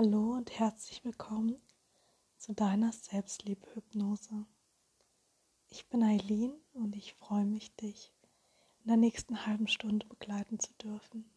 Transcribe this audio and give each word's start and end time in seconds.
Hallo 0.00 0.34
und 0.34 0.56
herzlich 0.56 1.04
willkommen 1.04 1.60
zu 2.36 2.52
deiner 2.52 2.92
Selbstliebe-Hypnose. 2.92 4.46
Ich 5.70 5.88
bin 5.88 6.04
Eileen 6.04 6.52
und 6.72 6.94
ich 6.94 7.14
freue 7.14 7.44
mich, 7.44 7.74
dich 7.74 8.12
in 8.84 8.86
der 8.90 8.96
nächsten 8.96 9.44
halben 9.44 9.66
Stunde 9.66 10.06
begleiten 10.06 10.60
zu 10.60 10.72
dürfen. 10.74 11.28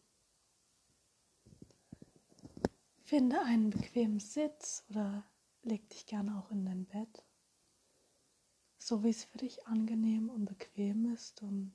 Finde 3.00 3.42
einen 3.42 3.70
bequemen 3.70 4.20
Sitz 4.20 4.84
oder 4.90 5.24
leg 5.64 5.90
dich 5.90 6.06
gerne 6.06 6.38
auch 6.38 6.52
in 6.52 6.64
dein 6.64 6.86
Bett, 6.86 7.24
so 8.78 9.02
wie 9.02 9.10
es 9.10 9.24
für 9.24 9.38
dich 9.38 9.66
angenehm 9.66 10.30
und 10.30 10.44
bequem 10.44 11.12
ist 11.12 11.42
und 11.42 11.72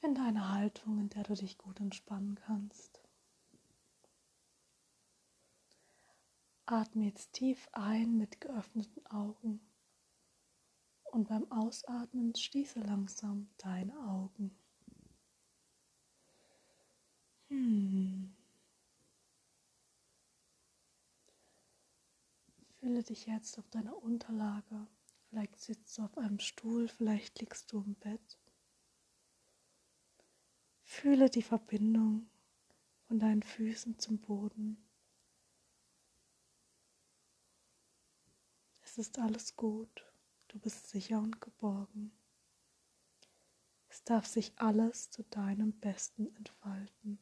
finde 0.00 0.22
eine 0.22 0.52
Haltung, 0.52 0.98
in 0.98 1.08
der 1.08 1.22
du 1.22 1.34
dich 1.34 1.56
gut 1.56 1.78
entspannen 1.78 2.34
kannst. 2.34 2.97
Atme 6.70 7.06
jetzt 7.06 7.32
tief 7.32 7.66
ein 7.72 8.18
mit 8.18 8.42
geöffneten 8.42 9.06
Augen 9.06 9.58
und 11.04 11.28
beim 11.28 11.50
Ausatmen 11.50 12.34
schließe 12.34 12.80
langsam 12.80 13.48
deine 13.56 13.98
Augen. 14.06 14.54
Hm. 17.48 18.34
Fühle 22.80 23.02
dich 23.02 23.24
jetzt 23.26 23.58
auf 23.58 23.68
deiner 23.70 23.96
Unterlage. 24.02 24.86
Vielleicht 25.30 25.58
sitzt 25.58 25.96
du 25.96 26.02
auf 26.02 26.18
einem 26.18 26.38
Stuhl, 26.38 26.88
vielleicht 26.88 27.40
liegst 27.40 27.72
du 27.72 27.80
im 27.80 27.94
Bett. 27.94 28.38
Fühle 30.82 31.30
die 31.30 31.42
Verbindung 31.42 32.28
von 33.06 33.18
deinen 33.18 33.42
Füßen 33.42 33.98
zum 33.98 34.18
Boden. 34.18 34.87
Ist 38.98 39.20
alles 39.20 39.54
gut. 39.54 40.04
Du 40.48 40.58
bist 40.58 40.88
sicher 40.88 41.20
und 41.20 41.40
geborgen. 41.40 42.10
Es 43.88 44.02
darf 44.02 44.26
sich 44.26 44.52
alles 44.58 45.08
zu 45.08 45.22
deinem 45.22 45.70
Besten 45.78 46.34
entfalten. 46.34 47.20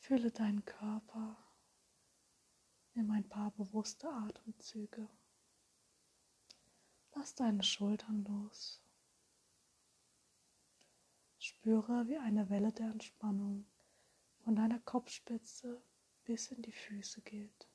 Fühle 0.00 0.30
deinen 0.32 0.66
Körper. 0.66 1.38
Nimm 2.92 3.10
ein 3.10 3.26
paar 3.26 3.52
bewusste 3.52 4.10
Atemzüge. 4.10 5.08
Lass 7.14 7.34
deine 7.34 7.62
Schultern 7.62 8.22
los. 8.24 8.82
Spüre, 11.38 12.06
wie 12.06 12.18
eine 12.18 12.50
Welle 12.50 12.70
der 12.70 12.90
Entspannung 12.90 13.64
von 14.44 14.54
deiner 14.54 14.80
Kopfspitze 14.80 15.82
bis 16.24 16.48
in 16.48 16.62
die 16.62 16.72
Füße 16.72 17.20
geht. 17.22 17.68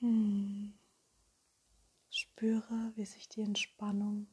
Hm. 0.00 0.74
Spüre, 2.10 2.92
wie 2.94 3.06
sich 3.06 3.28
die 3.28 3.40
Entspannung 3.40 4.26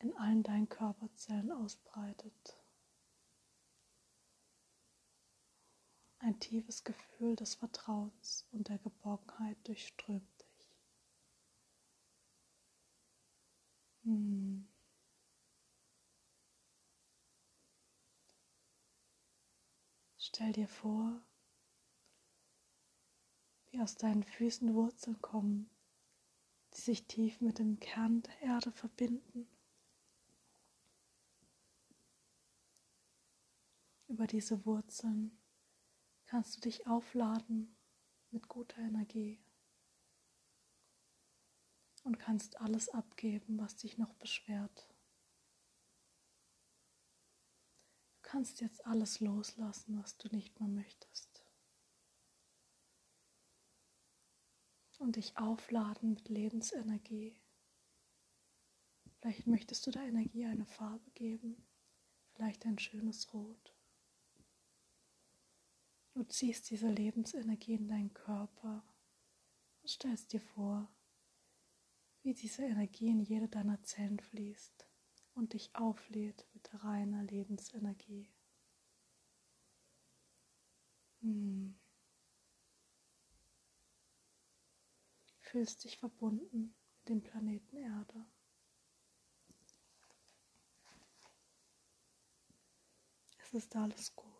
in 0.00 0.14
allen 0.16 0.42
deinen 0.42 0.68
Körperzellen 0.68 1.50
ausbreitet. 1.50 2.58
Ein 6.18 6.38
tiefes 6.40 6.84
Gefühl 6.84 7.36
des 7.36 7.54
Vertrauens 7.54 8.46
und 8.52 8.68
der 8.68 8.78
Geborgenheit 8.78 9.56
durchströmt 9.66 10.28
dich. 10.40 10.68
Hm. 14.04 14.68
Stell 20.28 20.50
dir 20.50 20.66
vor, 20.66 21.22
wie 23.70 23.80
aus 23.80 23.94
deinen 23.94 24.24
Füßen 24.24 24.74
Wurzeln 24.74 25.22
kommen, 25.22 25.70
die 26.74 26.80
sich 26.80 27.06
tief 27.06 27.40
mit 27.40 27.60
dem 27.60 27.78
Kern 27.78 28.22
der 28.22 28.42
Erde 28.42 28.72
verbinden. 28.72 29.46
Über 34.08 34.26
diese 34.26 34.66
Wurzeln 34.66 35.38
kannst 36.26 36.56
du 36.56 36.60
dich 36.60 36.88
aufladen 36.88 37.76
mit 38.32 38.48
guter 38.48 38.78
Energie 38.78 39.38
und 42.02 42.18
kannst 42.18 42.60
alles 42.60 42.88
abgeben, 42.88 43.60
was 43.60 43.76
dich 43.76 43.96
noch 43.96 44.14
beschwert. 44.14 44.88
Kannst 48.26 48.60
jetzt 48.60 48.84
alles 48.84 49.20
loslassen, 49.20 50.02
was 50.02 50.18
du 50.18 50.28
nicht 50.34 50.58
mehr 50.58 50.68
möchtest. 50.68 51.44
Und 54.98 55.14
dich 55.14 55.38
aufladen 55.38 56.14
mit 56.14 56.28
Lebensenergie. 56.28 57.40
Vielleicht 59.20 59.46
möchtest 59.46 59.86
du 59.86 59.92
der 59.92 60.02
Energie 60.02 60.44
eine 60.44 60.66
Farbe 60.66 61.08
geben, 61.12 61.64
vielleicht 62.32 62.66
ein 62.66 62.78
schönes 62.78 63.32
Rot. 63.32 63.74
Du 66.14 66.24
ziehst 66.24 66.70
diese 66.70 66.90
Lebensenergie 66.90 67.74
in 67.74 67.88
deinen 67.88 68.12
Körper 68.12 68.82
und 69.82 69.88
stellst 69.88 70.32
dir 70.32 70.40
vor, 70.40 70.90
wie 72.22 72.34
diese 72.34 72.64
Energie 72.64 73.08
in 73.08 73.20
jede 73.20 73.48
deiner 73.48 73.82
Zellen 73.82 74.18
fließt 74.18 74.85
und 75.36 75.52
dich 75.52 75.74
auflädt 75.76 76.46
mit 76.54 76.82
reiner 76.82 77.22
Lebensenergie. 77.24 78.28
Hm. 81.20 81.78
Fühlst 85.40 85.84
dich 85.84 85.98
verbunden 85.98 86.74
mit 86.98 87.08
dem 87.08 87.22
Planeten 87.22 87.76
Erde. 87.76 88.26
Es 93.38 93.54
ist 93.54 93.76
alles 93.76 94.16
gut. 94.16 94.32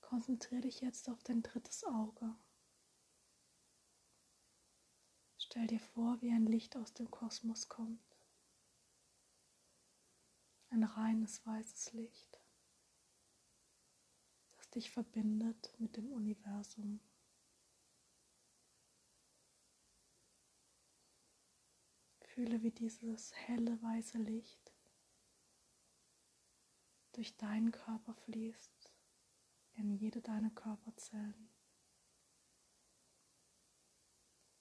Konzentriere 0.00 0.62
dich 0.62 0.80
jetzt 0.80 1.08
auf 1.08 1.22
dein 1.22 1.42
drittes 1.42 1.84
Auge. 1.84 2.34
Stell 5.52 5.66
dir 5.66 5.80
vor, 5.80 6.22
wie 6.22 6.30
ein 6.30 6.46
Licht 6.46 6.76
aus 6.76 6.94
dem 6.94 7.10
Kosmos 7.10 7.68
kommt. 7.68 7.98
Ein 10.68 10.84
reines 10.84 11.44
weißes 11.44 11.92
Licht, 11.92 12.40
das 14.52 14.70
dich 14.70 14.92
verbindet 14.92 15.74
mit 15.78 15.96
dem 15.96 16.12
Universum. 16.12 17.00
Fühle, 22.20 22.62
wie 22.62 22.70
dieses 22.70 23.34
helle 23.34 23.82
weiße 23.82 24.18
Licht 24.18 24.72
durch 27.10 27.36
deinen 27.36 27.72
Körper 27.72 28.14
fließt, 28.14 28.92
in 29.72 29.90
jede 29.90 30.20
deiner 30.20 30.50
Körperzellen. 30.50 31.49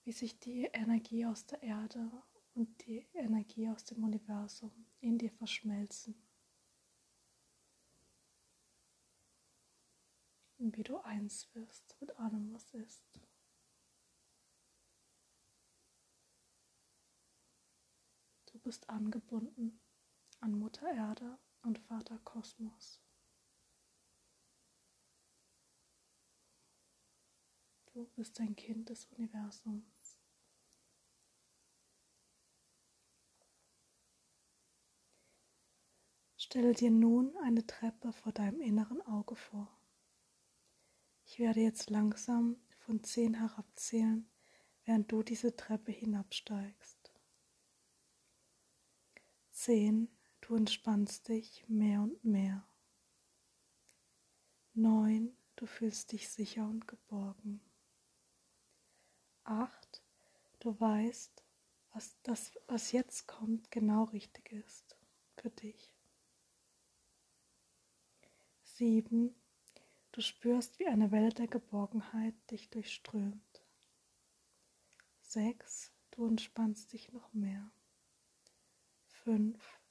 Wie 0.09 0.14
sich 0.14 0.40
die 0.40 0.64
Energie 0.74 1.24
aus 1.28 1.46
der 1.46 1.62
Erde 1.62 2.12
und 2.56 2.84
die 2.88 3.08
Energie 3.14 3.70
aus 3.70 3.84
dem 3.86 4.03
Universum 4.03 4.88
in 5.02 5.20
dir 5.20 5.30
verschmelzen. 5.30 6.16
Und 10.58 10.75
wie 10.75 10.81
du 10.81 10.98
eins 10.98 11.53
wirst 11.53 11.96
mit 12.02 12.18
allem, 12.18 12.52
was 12.52 12.74
ist. 12.74 13.22
Du 18.48 18.57
bist 18.57 18.89
angebunden 18.89 19.80
an 20.39 20.54
Mutter 20.54 20.92
Erde 20.92 21.38
und 21.62 21.78
Vater 21.78 22.18
Kosmos. 22.24 23.00
Du 28.00 28.06
bist 28.16 28.39
ein 28.39 28.56
Kind 28.56 28.88
des 28.88 29.07
Universums. 29.07 29.99
Stelle 36.41 36.71
dir 36.71 36.89
nun 36.89 37.36
eine 37.44 37.68
Treppe 37.68 38.13
vor 38.13 38.31
deinem 38.31 38.62
inneren 38.62 39.01
Auge 39.01 39.36
vor. 39.36 39.68
Ich 41.25 41.38
werde 41.38 41.59
jetzt 41.59 41.89
langsam 41.89 42.56
von 42.77 43.03
zehn 43.03 43.33
herabzählen, 43.33 44.25
während 44.86 45.12
du 45.12 45.21
diese 45.21 45.57
Treppe 45.57 45.91
hinabsteigst. 45.91 47.12
Zehn, 49.51 50.07
du 50.39 50.56
entspannst 50.56 51.27
dich 51.27 51.65
mehr 51.68 52.03
und 52.03 52.24
mehr. 52.24 52.65
Neun, 54.74 55.36
du 55.57 55.65
fühlst 55.65 56.13
dich 56.13 56.30
sicher 56.30 56.65
und 56.65 56.88
geborgen. 56.88 57.59
Acht, 59.44 60.01
du 60.59 60.80
weißt, 60.80 61.44
was 61.91 62.15
das, 62.24 62.53
was 62.68 62.94
jetzt 62.94 63.27
kommt, 63.27 63.71
genau 63.71 64.06
richtig 64.06 64.53
ist 64.53 64.95
für 65.36 65.50
dich. 65.50 65.88
7. 68.80 69.36
Du 70.14 70.22
spürst, 70.22 70.80
wie 70.80 70.88
eine 70.88 71.12
Welle 71.12 71.34
der 71.34 71.48
Geborgenheit 71.48 72.34
dich 72.50 72.70
durchströmt. 72.70 73.66
6. 75.24 75.92
Du 76.12 76.26
entspannst 76.26 76.94
dich 76.94 77.12
noch 77.12 77.34
mehr. 77.34 77.70
5. 79.08 79.81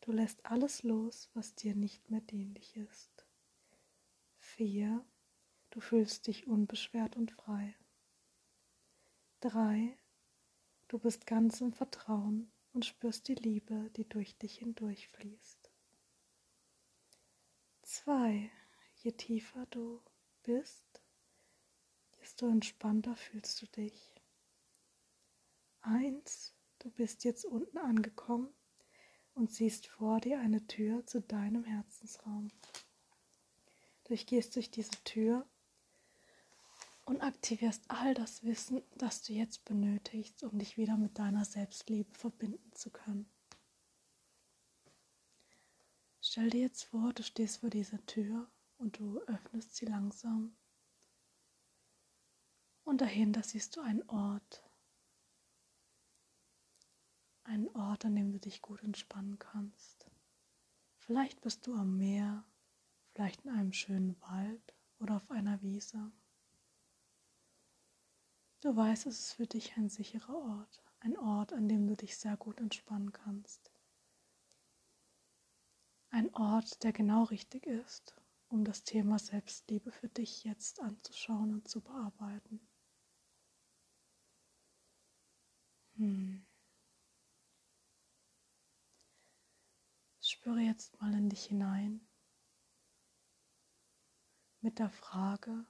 Du 0.00 0.10
lässt 0.10 0.44
alles 0.46 0.82
los, 0.82 1.30
was 1.34 1.54
dir 1.54 1.76
nicht 1.76 2.10
mehr 2.10 2.22
dienlich 2.22 2.76
ist. 2.76 3.24
4. 4.38 5.06
Du 5.70 5.78
fühlst 5.78 6.26
dich 6.26 6.48
unbeschwert 6.48 7.14
und 7.14 7.30
frei. 7.30 7.76
3. 9.42 9.96
Du 10.88 10.98
bist 10.98 11.24
ganz 11.28 11.60
im 11.60 11.72
Vertrauen 11.72 12.50
und 12.72 12.84
spürst 12.84 13.28
die 13.28 13.36
Liebe, 13.36 13.90
die 13.90 14.08
durch 14.08 14.36
dich 14.38 14.58
hindurchfließt. 14.58 15.63
2. 17.94 18.50
Je 19.04 19.12
tiefer 19.12 19.66
du 19.66 20.02
bist, 20.42 21.00
desto 22.20 22.48
entspannter 22.48 23.14
fühlst 23.14 23.62
du 23.62 23.66
dich. 23.66 24.12
1. 25.82 26.54
Du 26.80 26.90
bist 26.90 27.22
jetzt 27.22 27.44
unten 27.44 27.78
angekommen 27.78 28.52
und 29.34 29.52
siehst 29.52 29.86
vor 29.86 30.20
dir 30.20 30.40
eine 30.40 30.66
Tür 30.66 31.06
zu 31.06 31.20
deinem 31.20 31.62
Herzensraum. 31.62 32.50
Durchgehst 34.08 34.56
durch 34.56 34.72
diese 34.72 35.04
Tür 35.04 35.46
und 37.04 37.20
aktivierst 37.20 37.84
all 37.86 38.12
das 38.14 38.42
Wissen, 38.42 38.82
das 38.96 39.22
du 39.22 39.34
jetzt 39.34 39.64
benötigst, 39.64 40.42
um 40.42 40.58
dich 40.58 40.76
wieder 40.76 40.96
mit 40.96 41.20
deiner 41.20 41.44
Selbstliebe 41.44 42.12
verbinden 42.18 42.72
zu 42.74 42.90
können. 42.90 43.30
Stell 46.26 46.48
dir 46.48 46.62
jetzt 46.62 46.84
vor, 46.84 47.12
du 47.12 47.22
stehst 47.22 47.58
vor 47.58 47.68
dieser 47.68 48.04
Tür 48.06 48.50
und 48.78 48.98
du 48.98 49.20
öffnest 49.26 49.76
sie 49.76 49.84
langsam. 49.84 50.56
Und 52.82 53.02
dahinter 53.02 53.42
siehst 53.42 53.76
du 53.76 53.82
einen 53.82 54.02
Ort. 54.08 54.64
Einen 57.42 57.68
Ort, 57.76 58.06
an 58.06 58.16
dem 58.16 58.32
du 58.32 58.38
dich 58.40 58.62
gut 58.62 58.82
entspannen 58.82 59.38
kannst. 59.38 60.10
Vielleicht 60.96 61.42
bist 61.42 61.66
du 61.66 61.74
am 61.74 61.98
Meer, 61.98 62.42
vielleicht 63.12 63.44
in 63.44 63.50
einem 63.50 63.74
schönen 63.74 64.18
Wald 64.22 64.74
oder 65.00 65.16
auf 65.16 65.30
einer 65.30 65.60
Wiese. 65.60 66.10
Du 68.62 68.74
weißt, 68.74 69.04
es 69.04 69.20
ist 69.20 69.32
für 69.34 69.46
dich 69.46 69.76
ein 69.76 69.90
sicherer 69.90 70.34
Ort, 70.34 70.82
ein 71.00 71.18
Ort, 71.18 71.52
an 71.52 71.68
dem 71.68 71.86
du 71.86 71.94
dich 71.94 72.16
sehr 72.16 72.38
gut 72.38 72.60
entspannen 72.60 73.12
kannst. 73.12 73.73
Ein 76.14 76.32
Ort, 76.36 76.84
der 76.84 76.92
genau 76.92 77.24
richtig 77.24 77.66
ist, 77.66 78.14
um 78.46 78.64
das 78.64 78.84
Thema 78.84 79.18
Selbstliebe 79.18 79.90
für 79.90 80.08
dich 80.08 80.44
jetzt 80.44 80.80
anzuschauen 80.80 81.54
und 81.54 81.66
zu 81.66 81.80
bearbeiten. 81.80 82.60
Hm. 85.96 86.46
Spüre 90.20 90.60
jetzt 90.60 91.00
mal 91.00 91.12
in 91.14 91.28
dich 91.28 91.46
hinein 91.46 92.06
mit 94.60 94.78
der 94.78 94.90
Frage, 94.90 95.66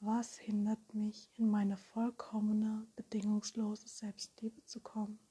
was 0.00 0.36
hindert 0.36 0.92
mich, 0.92 1.30
in 1.38 1.48
meine 1.48 1.78
vollkommene, 1.78 2.86
bedingungslose 2.94 3.88
Selbstliebe 3.88 4.62
zu 4.66 4.82
kommen? 4.82 5.23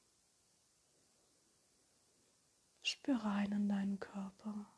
Spüre 2.83 3.23
rein 3.23 3.51
in 3.51 3.67
deinen 3.67 3.99
Körper. 3.99 4.71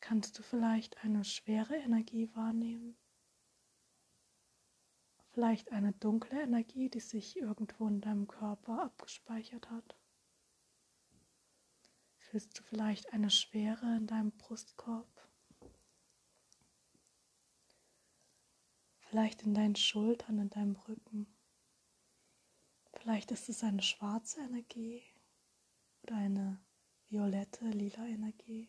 Kannst 0.00 0.38
du 0.38 0.42
vielleicht 0.42 1.02
eine 1.04 1.24
schwere 1.24 1.76
Energie 1.76 2.30
wahrnehmen? 2.34 2.96
Vielleicht 5.32 5.72
eine 5.72 5.92
dunkle 5.92 6.42
Energie, 6.42 6.90
die 6.90 7.00
sich 7.00 7.36
irgendwo 7.36 7.88
in 7.88 8.00
deinem 8.00 8.28
Körper 8.28 8.82
abgespeichert 8.82 9.70
hat? 9.70 9.96
Fühlst 12.18 12.58
du 12.58 12.62
vielleicht 12.62 13.12
eine 13.12 13.30
Schwere 13.30 13.96
in 13.96 14.06
deinem 14.06 14.32
Brustkorb? 14.32 15.16
vielleicht 19.16 19.42
in 19.44 19.54
deinen 19.54 19.76
Schultern, 19.76 20.38
in 20.38 20.50
deinem 20.50 20.76
Rücken. 20.76 21.26
Vielleicht 23.06 23.30
ist 23.30 23.48
es 23.48 23.62
eine 23.62 23.82
schwarze 23.82 24.40
Energie 24.40 25.00
oder 26.02 26.16
eine 26.16 26.60
violette, 27.08 27.64
lila 27.68 28.04
Energie. 28.04 28.68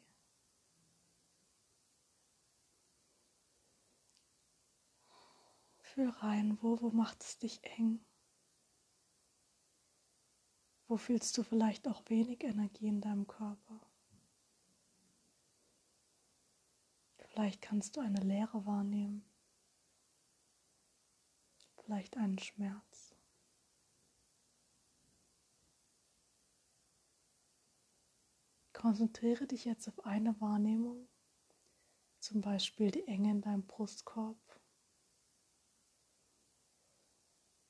Fühl 5.81 6.09
rein, 6.09 6.59
wo, 6.61 6.79
wo 6.83 6.91
macht 6.91 7.23
es 7.23 7.39
dich 7.39 7.63
eng? 7.63 7.99
Wo 10.87 10.97
fühlst 10.97 11.35
du 11.39 11.41
vielleicht 11.41 11.87
auch 11.87 12.03
wenig 12.05 12.43
Energie 12.43 12.89
in 12.89 13.01
deinem 13.01 13.25
Körper? 13.25 13.81
Vielleicht 17.29 17.63
kannst 17.63 17.97
du 17.97 18.01
eine 18.01 18.21
Leere 18.21 18.67
wahrnehmen 18.67 19.25
vielleicht 21.87 22.17
einen 22.17 22.37
Schmerz. 22.37 22.96
Konzentriere 28.77 29.47
dich 29.47 29.65
jetzt 29.65 29.88
auf 29.88 30.06
eine 30.06 30.39
Wahrnehmung, 30.39 31.09
zum 32.19 32.41
Beispiel 32.41 32.91
die 32.91 33.07
Enge 33.07 33.31
in 33.31 33.41
deinem 33.41 33.65
Brustkorb. 33.65 34.38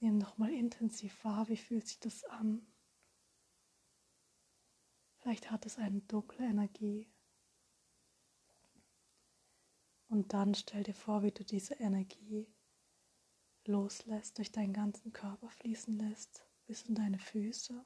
Nimm 0.01 0.17
nochmal 0.17 0.51
intensiv 0.51 1.23
wahr, 1.23 1.47
wie 1.47 1.55
fühlt 1.55 1.87
sich 1.87 2.01
das 2.01 2.25
an. 2.25 2.67
Vielleicht 5.19 5.49
hat 5.49 5.65
es 5.65 5.77
eine 5.77 6.01
dunkle 6.01 6.45
Energie. 6.45 7.09
Und 10.09 10.33
dann 10.33 10.55
stell 10.55 10.83
dir 10.83 10.93
vor, 10.93 11.23
wie 11.23 11.31
du 11.31 11.45
diese 11.45 11.75
Energie 11.75 12.53
loslässt, 13.63 14.39
durch 14.39 14.51
deinen 14.51 14.73
ganzen 14.73 15.13
Körper 15.13 15.49
fließen 15.51 15.97
lässt, 15.97 16.45
bis 16.65 16.81
in 16.81 16.95
deine 16.95 17.17
Füße 17.17 17.85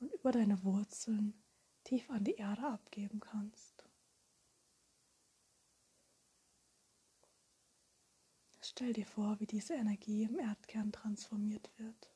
und 0.00 0.12
über 0.12 0.32
deine 0.32 0.64
Wurzeln 0.64 1.34
tief 1.84 2.10
an 2.10 2.24
die 2.24 2.34
Erde 2.34 2.66
abgeben 2.66 3.20
kannst. 3.20 3.86
Stell 8.62 8.92
dir 8.92 9.06
vor, 9.06 9.40
wie 9.40 9.46
diese 9.46 9.74
Energie 9.74 10.24
im 10.24 10.38
Erdkern 10.38 10.92
transformiert 10.92 11.70
wird 11.78 12.10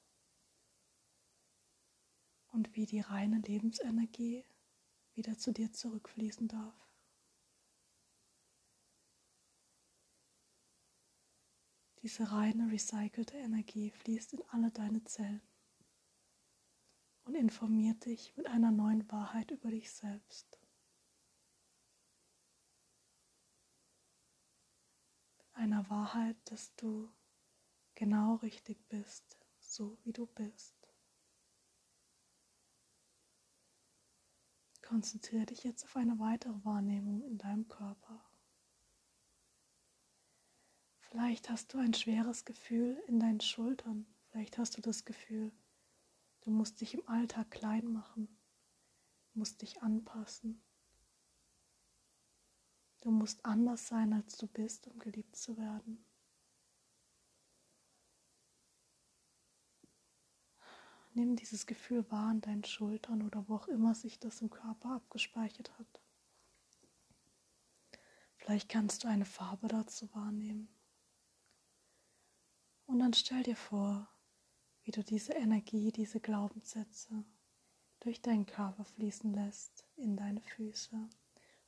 und 2.53 2.75
wie 2.77 2.87
die 2.87 3.01
reine 3.01 3.41
Lebensenergie 3.41 4.45
wieder 5.15 5.37
zu 5.37 5.53
dir 5.53 5.73
zurückfließen 5.73 6.49
darf. 6.49 6.75
Diese 12.03 12.31
reine, 12.31 12.71
recycelte 12.71 13.37
Energie 13.39 13.91
fließt 13.91 14.35
in 14.35 14.43
alle 14.51 14.71
deine 14.71 15.03
Zellen 15.05 15.41
und 17.25 17.35
informiert 17.35 18.05
dich 18.05 18.37
mit 18.37 18.47
einer 18.47 18.71
neuen 18.71 19.11
Wahrheit 19.11 19.51
über 19.51 19.71
dich 19.71 19.91
selbst. 19.91 20.59
Mit 25.39 25.57
einer 25.57 25.89
Wahrheit, 25.89 26.37
dass 26.45 26.75
du 26.77 27.11
genau 27.95 28.37
richtig 28.37 28.87
bist, 28.89 29.39
so 29.59 29.99
wie 30.05 30.13
du 30.13 30.27
bist. 30.27 30.75
Konzentriere 34.83 35.47
dich 35.47 35.65
jetzt 35.65 35.85
auf 35.85 35.97
eine 35.97 36.19
weitere 36.19 36.63
Wahrnehmung 36.65 37.23
in 37.23 37.39
deinem 37.39 37.67
Körper. 37.69 38.23
Vielleicht 40.99 41.49
hast 41.49 41.73
du 41.73 41.79
ein 41.79 41.95
schweres 41.95 42.45
Gefühl 42.45 43.03
in 43.07 43.19
deinen 43.19 43.41
Schultern. 43.41 44.07
Vielleicht 44.31 44.59
hast 44.59 44.77
du 44.77 44.83
das 44.83 45.05
Gefühl, 45.05 45.53
du 46.45 46.51
musst 46.51 46.81
dich 46.81 46.95
im 46.95 47.07
Alltag 47.09 47.51
klein 47.51 47.93
machen, 47.93 48.29
musst 49.35 49.63
dich 49.63 49.83
anpassen. 49.83 50.63
Du 53.01 53.11
musst 53.11 53.45
anders 53.45 53.89
sein, 53.89 54.13
als 54.13 54.37
du 54.37 54.47
bist, 54.47 54.87
um 54.87 54.99
geliebt 54.99 55.37
zu 55.37 55.59
werden. 55.59 56.05
Nimm 61.13 61.37
dieses 61.37 61.67
Gefühl 61.67 62.11
wahr 62.11 62.31
an 62.31 62.41
deinen 62.41 62.65
Schultern 62.65 63.23
oder 63.23 63.49
wo 63.49 63.57
auch 63.57 63.69
immer 63.69 63.95
sich 63.95 64.19
das 64.19 64.41
im 64.41 64.51
Körper 64.51 64.97
abgespeichert 64.97 65.79
hat. 65.79 66.01
Vielleicht 68.37 68.69
kannst 68.69 69.05
du 69.05 69.09
eine 69.09 69.25
Farbe 69.25 69.69
dazu 69.69 70.13
wahrnehmen. 70.13 70.69
Und 72.87 72.99
dann 72.99 73.15
stell 73.15 73.43
dir 73.43 73.57
vor, 73.57 74.09
wie 74.85 74.91
du 74.91 75.03
diese 75.03 75.33
Energie, 75.33 75.91
diese 75.91 76.21
Glaubenssätze 76.21 77.25
durch 78.01 78.21
deinen 78.21 78.45
Körper 78.45 78.85
fließen 78.85 79.33
lässt, 79.33 79.87
in 79.97 80.17
deine 80.17 80.43
Füße 80.43 81.09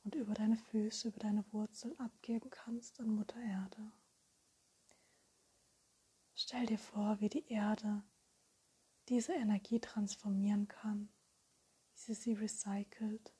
und 0.03 0.15
über 0.15 0.35
deine 0.35 0.55
Füße, 0.55 1.07
über 1.07 1.19
deine 1.19 1.43
Wurzeln 1.51 1.99
abgeben 1.99 2.49
kannst 2.51 2.99
an 2.99 3.09
Mutter 3.09 3.41
Erde. 3.41 3.91
Stell 6.35 6.67
dir 6.67 6.77
vor, 6.77 7.19
wie 7.19 7.29
die 7.29 7.47
Erde 7.47 8.03
diese 9.09 9.33
Energie 9.33 9.79
transformieren 9.79 10.67
kann, 10.67 11.09
wie 11.89 11.99
sie 11.99 12.13
sie 12.13 12.33
recycelt, 12.33 13.33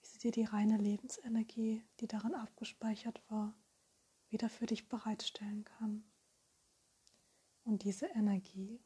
wie 0.00 0.06
sie 0.06 0.18
dir 0.18 0.30
die 0.30 0.44
reine 0.44 0.76
Lebensenergie, 0.76 1.82
die 1.98 2.06
darin 2.06 2.34
abgespeichert 2.34 3.20
war, 3.28 3.56
wieder 4.28 4.48
für 4.48 4.66
dich 4.66 4.88
bereitstellen 4.88 5.64
kann. 5.64 6.04
Und 7.64 7.82
diese 7.82 8.06
Energie 8.06 8.80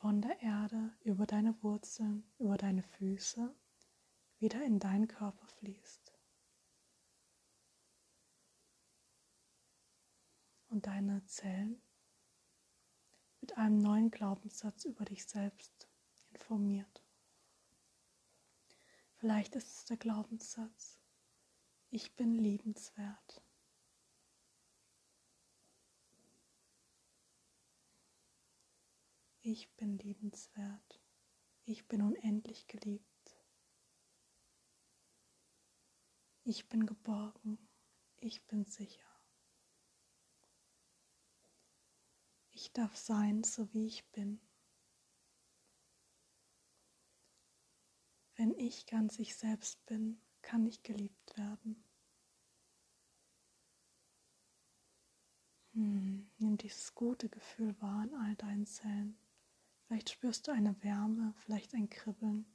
von 0.00 0.22
der 0.22 0.40
Erde 0.40 0.94
über 1.04 1.26
deine 1.26 1.62
Wurzeln, 1.62 2.24
über 2.38 2.56
deine 2.56 2.82
Füße 2.82 3.54
wieder 4.38 4.64
in 4.64 4.78
deinen 4.78 5.06
Körper 5.06 5.46
fließt. 5.46 6.14
Und 10.70 10.86
deine 10.86 11.22
Zellen 11.26 11.82
mit 13.42 13.58
einem 13.58 13.76
neuen 13.76 14.10
Glaubenssatz 14.10 14.86
über 14.86 15.04
dich 15.04 15.26
selbst 15.26 15.86
informiert. 16.30 17.02
Vielleicht 19.16 19.54
ist 19.54 19.76
es 19.76 19.84
der 19.84 19.98
Glaubenssatz, 19.98 20.98
ich 21.90 22.16
bin 22.16 22.38
liebenswert. 22.38 23.42
Ich 29.52 29.74
bin 29.74 29.98
liebenswert. 29.98 31.00
Ich 31.64 31.88
bin 31.88 32.02
unendlich 32.02 32.68
geliebt. 32.68 33.36
Ich 36.44 36.68
bin 36.68 36.86
geborgen. 36.86 37.58
Ich 38.20 38.46
bin 38.46 38.64
sicher. 38.64 39.10
Ich 42.52 42.72
darf 42.72 42.96
sein, 42.96 43.42
so 43.42 43.74
wie 43.74 43.88
ich 43.88 44.08
bin. 44.12 44.40
Wenn 48.36 48.54
ich 48.54 48.86
ganz 48.86 49.18
ich 49.18 49.34
selbst 49.34 49.84
bin, 49.86 50.22
kann 50.42 50.64
ich 50.64 50.84
geliebt 50.84 51.36
werden. 51.36 51.84
Hm, 55.72 56.30
nimm 56.38 56.56
dieses 56.56 56.94
gute 56.94 57.28
Gefühl 57.28 57.74
wahr 57.82 58.04
in 58.04 58.14
all 58.14 58.36
deinen 58.36 58.66
Zellen. 58.66 59.19
Vielleicht 59.90 60.10
spürst 60.10 60.46
du 60.46 60.52
eine 60.52 60.80
Wärme, 60.84 61.34
vielleicht 61.38 61.74
ein 61.74 61.90
Kribbeln. 61.90 62.46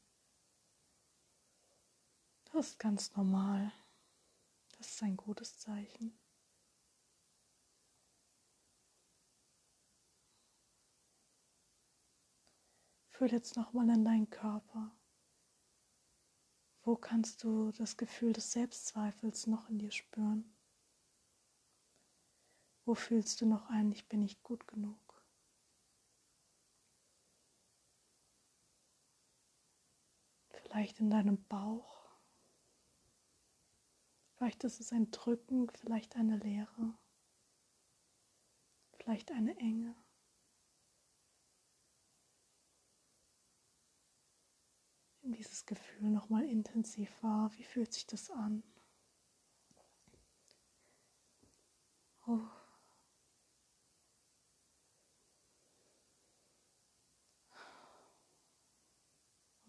Das 2.46 2.68
ist 2.68 2.80
ganz 2.80 3.13
normal. 3.18 3.74
Das 4.77 4.92
ist 4.92 5.04
ein 5.04 5.18
gutes 5.18 5.60
Zeichen. 5.60 6.18
Fühl 13.10 13.34
jetzt 13.34 13.58
nochmal 13.58 13.89
in 13.89 14.06
deinen 14.06 14.30
Körper. 14.30 14.96
Wo 16.84 16.96
kannst 16.96 17.44
du 17.44 17.74
das 17.74 17.98
Gefühl 17.98 18.32
des 18.32 18.54
Selbstzweifels 18.54 19.48
noch 19.48 19.70
in 19.70 19.80
dir 19.80 19.92
spüren? 19.92 20.56
Wo 22.86 22.96
fühlst 22.96 23.42
du 23.42 23.46
noch 23.46 23.70
ein, 23.70 23.92
ich 23.92 24.08
bin 24.08 24.22
nicht 24.22 24.42
gut 24.42 24.65
genug? 24.70 25.04
Vielleicht 30.75 31.00
in 31.00 31.10
deinem 31.10 31.41
Bauch. 31.46 32.12
Vielleicht 34.34 34.65
ist 34.65 34.82
es 34.82 34.91
ein 34.91 35.10
Drücken, 35.10 35.70
vielleicht 35.70 36.17
eine 36.17 36.36
Leere, 36.36 36.98
vielleicht 38.98 39.32
eine 39.32 39.55
Enge. 39.58 39.96
Nimm 45.22 45.32
dieses 45.32 45.65
Gefühl 45.65 46.10
nochmal 46.10 46.44
intensiv 46.44 47.24
wahr. 47.24 47.53
Wie 47.55 47.63
fühlt 47.63 47.94
sich 47.94 48.05
das 48.05 48.29
an? 48.29 48.62
Oh. 52.27 52.41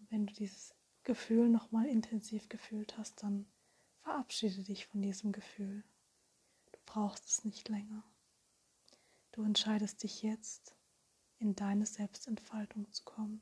Wenn 0.09 0.25
du 0.25 0.33
dieses 0.33 0.76
Gefühl 1.07 1.47
nochmal 1.47 1.85
intensiv 1.85 2.49
gefühlt 2.49 2.97
hast, 2.97 3.23
dann 3.23 3.49
verabschiede 4.01 4.61
dich 4.61 4.87
von 4.87 5.01
diesem 5.01 5.31
Gefühl. 5.31 5.85
Du 6.73 6.79
brauchst 6.85 7.25
es 7.27 7.45
nicht 7.45 7.69
länger. 7.69 8.03
Du 9.31 9.43
entscheidest 9.43 10.03
dich 10.03 10.21
jetzt, 10.21 10.75
in 11.39 11.55
deine 11.55 11.85
Selbstentfaltung 11.85 12.91
zu 12.91 13.05
kommen. 13.05 13.41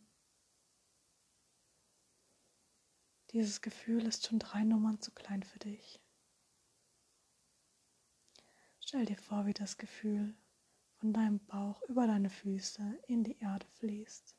Dieses 3.32 3.64
Gefühl 3.64 4.06
ist 4.06 4.28
schon 4.28 4.38
drei 4.38 4.64
Nummern 4.64 5.02
zu 5.02 5.12
klein 5.12 5.42
für 5.42 5.58
dich. 5.58 6.00
Stell 8.80 9.08
dir 9.08 9.18
vor, 9.18 9.48
wie 9.48 9.56
das 9.56 9.78
Gefühl 9.78 10.38
von 10.98 11.14
deinem 11.14 11.44
Bauch 11.48 11.82
über 11.90 12.06
deine 12.06 12.30
Füße 12.30 13.02
in 13.08 13.24
die 13.24 13.40
Erde 13.40 13.66
fließt. 13.80 14.36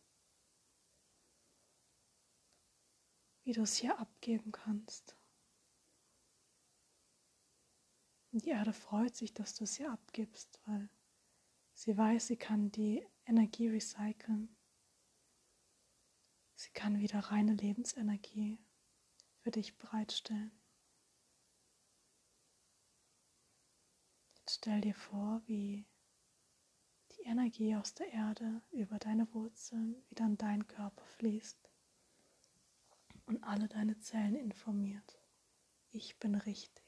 Wie 3.46 3.52
du 3.52 3.62
es 3.62 3.76
hier 3.76 3.96
abgeben 4.00 4.50
kannst. 4.50 5.16
Und 8.32 8.44
die 8.44 8.50
Erde 8.50 8.72
freut 8.72 9.14
sich, 9.14 9.32
dass 9.32 9.54
du 9.54 9.62
es 9.62 9.76
hier 9.76 9.92
abgibst, 9.92 10.60
weil 10.66 10.90
sie 11.72 11.96
weiß, 11.96 12.26
sie 12.26 12.36
kann 12.36 12.72
die 12.72 13.06
Energie 13.24 13.68
recyceln. 13.68 14.54
Sie 16.56 16.70
kann 16.70 16.98
wieder 16.98 17.20
reine 17.20 17.54
Lebensenergie 17.54 18.58
für 19.38 19.52
dich 19.52 19.78
bereitstellen. 19.78 20.50
Jetzt 24.38 24.56
stell 24.56 24.80
dir 24.80 24.94
vor, 24.94 25.40
wie 25.46 25.86
die 27.12 27.22
Energie 27.22 27.76
aus 27.76 27.94
der 27.94 28.12
Erde 28.12 28.60
über 28.72 28.98
deine 28.98 29.32
Wurzeln 29.34 30.04
wieder 30.08 30.26
in 30.26 30.36
deinen 30.36 30.66
Körper 30.66 31.04
fließt 31.04 31.65
und 33.26 33.42
alle 33.42 33.68
deine 33.68 33.99
Zellen 33.99 34.37
informiert. 34.37 35.21
Ich 35.90 36.18
bin 36.18 36.35
richtig. 36.35 36.85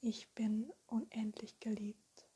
Ich 0.00 0.32
bin 0.34 0.72
unendlich 0.86 1.58
geliebt. 1.60 2.30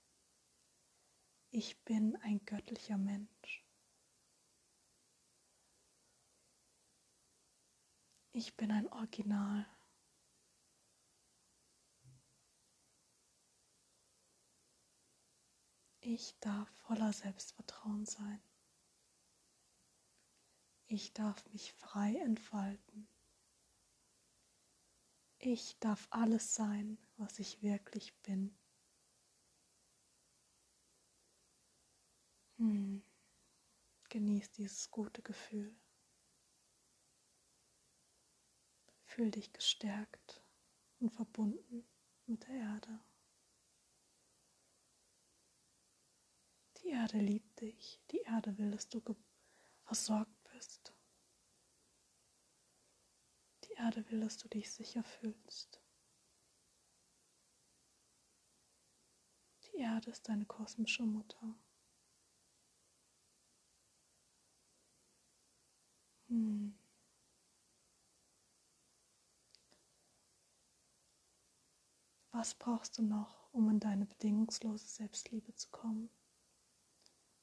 Ich 1.50 1.84
bin 1.84 2.16
ein 2.16 2.44
göttlicher 2.44 2.98
Mensch. 2.98 3.64
Ich 8.32 8.56
bin 8.56 8.72
ein 8.72 8.90
Original. 8.90 9.66
Ich 16.00 16.36
darf 16.40 16.68
voller 16.70 17.12
Selbstvertrauen 17.12 18.06
sein. 18.06 18.42
Ich 20.94 21.14
darf 21.14 21.42
mich 21.54 21.72
frei 21.72 22.16
entfalten. 22.16 23.08
Ich 25.38 25.78
darf 25.78 26.06
alles 26.10 26.54
sein, 26.54 26.98
was 27.16 27.38
ich 27.38 27.62
wirklich 27.62 28.14
bin. 28.20 28.54
Hm. 32.58 33.02
Genieß 34.10 34.50
dieses 34.50 34.90
gute 34.90 35.22
Gefühl. 35.22 35.74
Fühl 39.04 39.30
dich 39.30 39.50
gestärkt 39.54 40.44
und 40.98 41.08
verbunden 41.08 41.88
mit 42.26 42.46
der 42.46 42.54
Erde. 42.54 43.00
Die 46.82 46.90
Erde 46.90 47.16
liebt 47.16 47.62
dich. 47.62 47.98
Die 48.10 48.20
Erde 48.20 48.58
will, 48.58 48.72
dass 48.72 48.90
du 48.90 49.00
versorgt 49.84 50.41
bist. 50.62 50.92
Die 53.64 53.72
Erde 53.72 54.08
will, 54.10 54.20
dass 54.20 54.36
du 54.38 54.48
dich 54.48 54.70
sicher 54.70 55.02
fühlst. 55.02 55.80
Die 59.64 59.78
Erde 59.78 60.10
ist 60.10 60.28
deine 60.28 60.44
kosmische 60.44 61.02
Mutter. 61.02 61.56
Hm. 66.28 66.78
Was 72.30 72.54
brauchst 72.54 72.98
du 72.98 73.02
noch, 73.02 73.52
um 73.52 73.68
in 73.68 73.80
deine 73.80 74.06
bedingungslose 74.06 74.86
Selbstliebe 74.86 75.54
zu 75.56 75.70
kommen? 75.70 76.08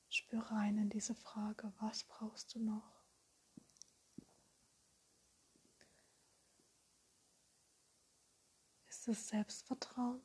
Spür 0.09 0.39
rein 0.39 0.77
in 0.77 0.89
diese 0.89 1.13
Frage, 1.15 1.73
was 1.79 2.05
brauchst 2.05 2.55
du 2.55 2.59
noch? 2.59 2.98
Ist 9.09 9.21
es 9.21 9.29
Selbstvertrauen? 9.29 10.21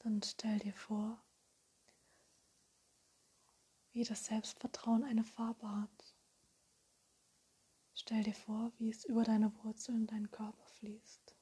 Dann 0.00 0.20
stell 0.20 0.58
dir 0.58 0.72
vor, 0.74 1.22
wie 3.92 4.02
das 4.02 4.24
Selbstvertrauen 4.24 5.04
eine 5.04 5.22
Farbe 5.22 5.70
hat. 5.70 6.16
Stell 7.94 8.24
dir 8.24 8.34
vor, 8.34 8.72
wie 8.78 8.90
es 8.90 9.04
über 9.04 9.22
deine 9.22 9.54
Wurzeln 9.62 9.98
in 9.98 10.06
deinen 10.08 10.30
Körper 10.32 10.66
fließt. 10.66 11.36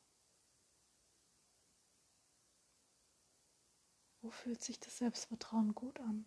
Wo 4.20 4.30
fühlt 4.30 4.62
sich 4.62 4.78
das 4.78 4.98
Selbstvertrauen 4.98 5.74
gut 5.74 6.00
an? 6.00 6.26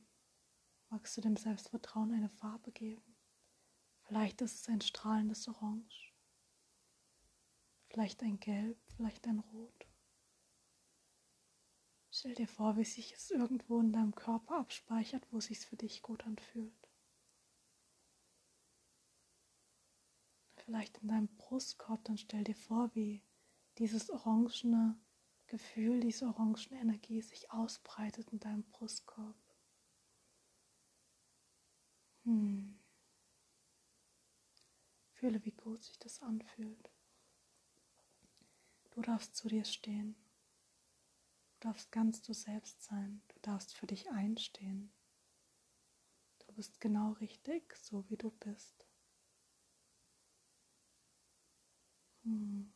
Magst 0.89 1.15
du 1.15 1.21
dem 1.21 1.37
Selbstvertrauen 1.37 2.11
eine 2.11 2.29
Farbe 2.29 2.71
geben? 2.71 3.15
Vielleicht 4.01 4.41
ist 4.41 4.61
es 4.61 4.69
ein 4.69 4.81
strahlendes 4.81 5.47
Orange, 5.47 6.14
vielleicht 7.95 8.21
ein 8.23 8.41
Gelb, 8.41 8.77
vielleicht 8.97 9.25
ein 9.25 9.39
Rot. 9.39 9.87
Stell 12.11 12.35
dir 12.35 12.47
vor, 12.47 12.75
wie 12.75 12.83
sich 12.83 13.13
es 13.13 13.31
irgendwo 13.31 13.79
in 13.79 13.93
deinem 13.93 14.13
Körper 14.13 14.57
abspeichert, 14.57 15.25
wo 15.31 15.37
es 15.37 15.45
sich 15.45 15.61
für 15.61 15.77
dich 15.77 16.01
gut 16.01 16.25
anfühlt. 16.25 16.89
Vielleicht 20.57 20.97
in 20.97 21.07
deinem 21.07 21.29
Brustkorb, 21.37 22.03
dann 22.03 22.17
stell 22.17 22.43
dir 22.43 22.57
vor, 22.57 22.93
wie 22.95 23.23
dieses 23.77 24.09
orangene 24.09 24.99
Gefühl, 25.47 26.01
diese 26.01 26.25
orangene 26.25 26.81
Energie 26.81 27.21
sich 27.21 27.49
ausbreitet 27.49 28.29
in 28.33 28.41
deinem 28.41 28.63
Brustkorb. 28.63 29.37
Hm. 32.25 32.77
Fühle, 35.13 35.45
wie 35.45 35.51
gut 35.51 35.81
sich 35.81 35.97
das 35.97 36.21
anfühlt. 36.21 36.94
Du 38.95 39.01
darfst 39.01 39.35
zu 39.35 39.49
dir 39.49 39.65
stehen. 39.65 40.15
Du 41.59 41.67
darfst 41.67 41.91
ganz 41.91 42.21
du 42.21 42.33
selbst 42.33 42.81
sein. 42.81 43.21
Du 43.27 43.35
darfst 43.41 43.75
für 43.75 43.87
dich 43.87 44.09
einstehen. 44.09 44.89
Du 46.39 46.53
bist 46.53 46.79
genau 46.79 47.11
richtig, 47.19 47.75
so 47.75 48.09
wie 48.09 48.15
du 48.15 48.31
bist. 48.31 48.87
Hm. 52.23 52.73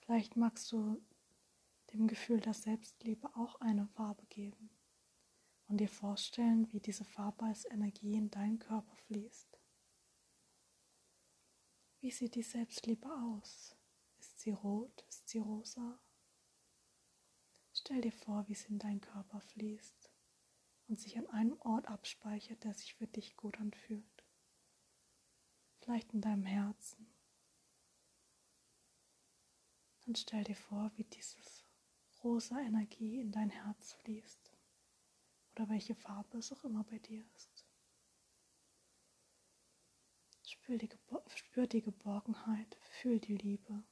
Vielleicht 0.00 0.36
magst 0.36 0.72
du 0.72 1.02
dem 1.92 2.08
Gefühl 2.08 2.40
der 2.40 2.54
Selbstliebe 2.54 3.28
auch 3.36 3.60
eine 3.60 3.86
Farbe 3.88 4.24
geben 4.30 4.70
und 5.68 5.76
dir 5.76 5.88
vorstellen, 5.88 6.72
wie 6.72 6.80
diese 6.80 7.04
Farbe 7.04 7.44
als 7.44 7.66
Energie 7.66 8.14
in 8.14 8.30
deinen 8.30 8.58
Körper 8.58 8.96
fließt. 9.06 9.49
Wie 12.00 12.10
sieht 12.10 12.34
die 12.34 12.42
Selbstliebe 12.42 13.08
aus? 13.12 13.76
Ist 14.18 14.40
sie 14.40 14.52
rot? 14.52 15.04
Ist 15.08 15.28
sie 15.28 15.38
rosa? 15.38 16.00
Stell 17.74 18.00
dir 18.00 18.12
vor, 18.12 18.48
wie 18.48 18.54
sie 18.54 18.68
in 18.68 18.78
deinen 18.78 19.02
Körper 19.02 19.40
fließt 19.40 20.10
und 20.88 20.98
sich 20.98 21.18
an 21.18 21.26
einem 21.28 21.60
Ort 21.60 21.88
abspeichert, 21.88 22.64
der 22.64 22.72
sich 22.72 22.94
für 22.94 23.06
dich 23.06 23.36
gut 23.36 23.58
anfühlt. 23.60 24.24
Vielleicht 25.80 26.12
in 26.14 26.22
deinem 26.22 26.44
Herzen 26.44 27.06
und 30.06 30.18
stell 30.18 30.44
dir 30.44 30.56
vor, 30.56 30.90
wie 30.96 31.04
dieses 31.04 31.64
rosa 32.24 32.60
Energie 32.60 33.20
in 33.20 33.30
dein 33.30 33.50
Herz 33.50 33.92
fließt 33.92 34.52
oder 35.52 35.68
welche 35.68 35.94
Farbe 35.94 36.38
es 36.38 36.50
auch 36.52 36.64
immer 36.64 36.84
bei 36.84 36.98
dir 36.98 37.24
ist. 37.36 37.49
Spür 40.50 40.78
die, 40.78 40.88
spür 41.34 41.66
die 41.66 41.82
Geborgenheit, 41.82 42.76
fühl 43.00 43.20
die 43.20 43.36
Liebe. 43.36 43.84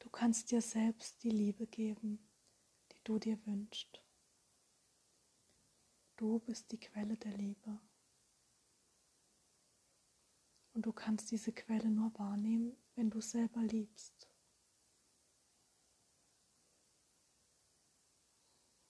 Du 0.00 0.10
kannst 0.10 0.50
dir 0.50 0.60
selbst 0.60 1.22
die 1.22 1.30
Liebe 1.30 1.66
geben, 1.66 2.18
die 2.92 3.00
du 3.04 3.18
dir 3.18 3.38
wünschst. 3.46 4.02
Du 6.16 6.38
bist 6.40 6.72
die 6.72 6.80
Quelle 6.80 7.16
der 7.16 7.32
Liebe. 7.32 7.78
Und 10.72 10.86
du 10.86 10.92
kannst 10.92 11.30
diese 11.30 11.52
Quelle 11.52 11.90
nur 11.90 12.12
wahrnehmen, 12.18 12.76
wenn 12.94 13.10
du 13.10 13.20
selber 13.20 13.60
liebst. 13.60 14.28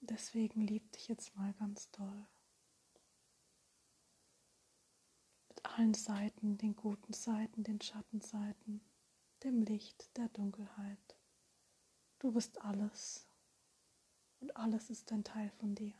Deswegen 0.00 0.60
lieb 0.66 0.92
dich 0.92 1.08
jetzt 1.08 1.34
mal 1.36 1.52
ganz 1.54 1.90
doll. 1.90 2.26
Mit 5.48 5.64
allen 5.76 5.94
Seiten, 5.94 6.56
den 6.56 6.74
guten 6.74 7.12
Seiten, 7.12 7.62
den 7.62 7.80
Schattenseiten, 7.82 8.80
dem 9.44 9.60
Licht, 9.60 10.16
der 10.16 10.28
Dunkelheit. 10.30 11.18
Du 12.18 12.32
bist 12.32 12.58
alles 12.62 13.28
und 14.40 14.56
alles 14.56 14.88
ist 14.88 15.12
ein 15.12 15.22
Teil 15.22 15.50
von 15.50 15.74
dir. 15.74 15.94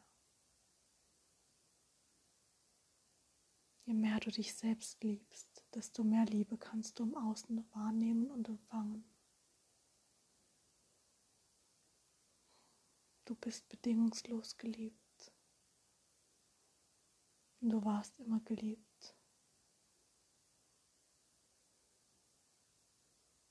Je 3.84 3.92
mehr 3.92 4.18
du 4.18 4.30
dich 4.30 4.54
selbst 4.54 5.04
liebst, 5.04 5.64
desto 5.74 6.02
mehr 6.02 6.24
Liebe 6.24 6.56
kannst 6.56 6.98
du 6.98 7.04
im 7.04 7.14
Außen 7.14 7.70
wahrnehmen 7.72 8.30
und 8.30 8.48
empfangen. 8.48 9.04
Du 13.26 13.34
bist 13.34 13.68
bedingungslos 13.68 14.56
geliebt. 14.56 15.32
Und 17.60 17.70
du 17.70 17.84
warst 17.84 18.18
immer 18.20 18.40
geliebt. 18.40 18.95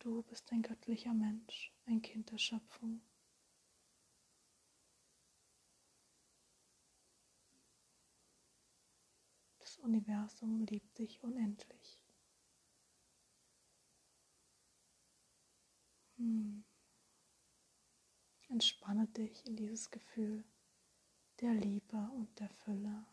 Du 0.05 0.21
bist 0.21 0.51
ein 0.51 0.61
göttlicher 0.61 1.15
Mensch, 1.15 1.73
ein 1.87 1.99
Kind 1.99 2.29
der 2.29 2.37
Schöpfung. 2.37 3.01
Das 9.57 9.79
Universum 9.79 10.63
liebt 10.67 10.95
dich 10.99 11.23
unendlich. 11.23 11.99
Hm. 16.17 16.63
Entspanne 18.49 19.07
dich 19.07 19.43
in 19.47 19.55
dieses 19.55 19.89
Gefühl 19.89 20.45
der 21.41 21.55
Liebe 21.55 22.11
und 22.13 22.39
der 22.39 22.51
Fülle. 22.51 23.07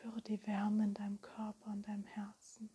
Spüre 0.00 0.22
die 0.22 0.46
Wärme 0.46 0.84
in 0.84 0.94
deinem 0.94 1.20
Körper 1.20 1.72
und 1.72 1.86
deinem 1.86 2.06
Herzen. 2.06 2.70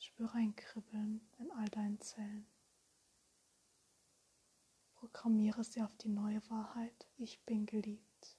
Spüre 0.00 0.34
ein 0.34 0.56
Kribbeln 0.56 1.20
in 1.38 1.52
all 1.52 1.68
deinen 1.68 2.00
Zellen. 2.00 2.48
Programmiere 4.96 5.62
sie 5.62 5.82
auf 5.82 5.94
die 5.98 6.08
neue 6.08 6.42
Wahrheit. 6.50 7.06
Ich 7.16 7.44
bin 7.44 7.64
geliebt. 7.64 8.38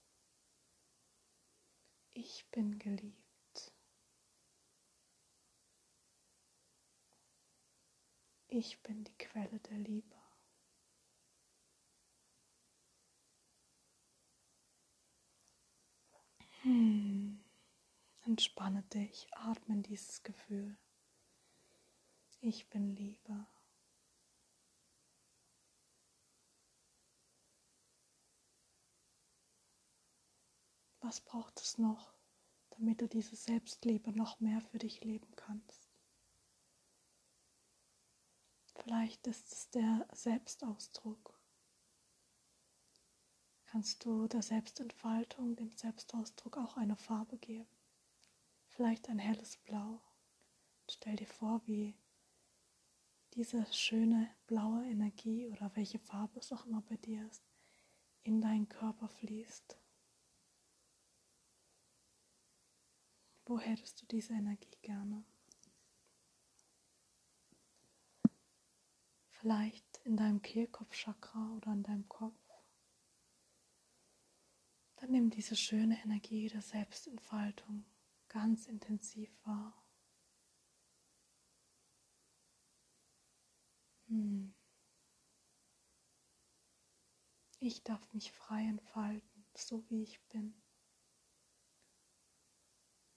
Ich 2.12 2.46
bin 2.52 2.78
geliebt. 2.78 3.74
Ich 8.50 8.84
bin 8.84 9.06
die 9.06 9.18
Quelle 9.18 9.60
der 9.60 9.78
Liebe. 9.78 10.21
Entspanne 18.32 18.84
dich, 18.84 19.28
atme 19.34 19.76
in 19.76 19.84
dieses 19.84 20.24
Gefühl. 20.24 20.78
Ich 22.40 22.70
bin 22.70 22.96
Liebe. 22.96 23.46
Was 31.02 31.20
braucht 31.20 31.60
es 31.60 31.78
noch, 31.78 32.14
damit 32.70 33.02
du 33.02 33.10
diese 33.10 33.36
Selbstliebe 33.36 34.14
noch 34.14 34.40
mehr 34.40 34.62
für 34.62 34.78
dich 34.78 35.04
leben 35.04 35.36
kannst? 35.36 35.90
Vielleicht 38.76 39.28
ist 39.28 39.52
es 39.52 39.70
der 39.72 40.08
Selbstausdruck. 40.14 41.38
Kannst 43.66 44.06
du 44.06 44.30
der 44.30 44.42
Selbstentfaltung, 44.42 45.58
dem 45.58 45.74
Selbstausdruck 45.74 46.56
auch 46.56 46.78
eine 46.78 46.96
Farbe 46.96 47.38
geben? 47.38 47.81
Vielleicht 48.72 49.10
ein 49.10 49.20
helles 49.20 49.58
Blau. 49.58 50.02
Stell 50.90 51.16
dir 51.16 51.28
vor, 51.28 51.62
wie 51.66 51.96
diese 53.34 53.66
schöne 53.72 54.30
blaue 54.48 54.86
Energie 54.86 55.48
oder 55.48 55.72
welche 55.76 56.00
Farbe 56.00 56.40
es 56.40 56.52
auch 56.52 56.66
immer 56.66 56.82
bei 56.82 56.98
dir 56.98 57.26
ist, 57.28 57.44
in 58.24 58.42
deinen 58.42 58.68
Körper 58.68 59.08
fließt 59.08 59.78
Wo 63.46 63.60
hättest 63.60 64.02
du 64.02 64.06
diese 64.06 64.32
Energie 64.32 64.78
gerne? 64.82 65.26
Vielleicht 69.28 69.98
in 70.06 70.16
deinem 70.16 70.42
Kehlkopfchakra 70.42 71.56
oder 71.58 71.74
in 71.74 71.84
deinem 71.84 72.08
Kopf. 72.08 72.40
Dann 74.96 75.12
nimm 75.12 75.30
diese 75.32 75.58
schöne 75.58 76.02
Energie 76.04 76.48
der 76.48 76.62
Selbstentfaltung 76.62 77.84
ganz 78.32 78.66
intensiv 78.68 79.30
wahr. 79.44 79.86
Hm. 84.08 84.56
Ich 87.60 87.84
darf 87.84 88.14
mich 88.14 88.32
frei 88.32 88.64
entfalten, 88.64 89.46
so 89.54 89.84
wie 89.90 90.04
ich 90.04 90.26
bin. 90.30 90.54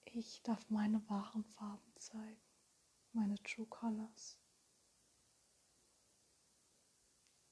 Ich 0.03 0.43
darf 0.43 0.69
meine 0.69 1.07
wahren 1.09 1.45
Farben 1.45 1.93
zeigen, 1.95 2.43
meine 3.13 3.41
True 3.43 3.67
Colors. 3.67 4.37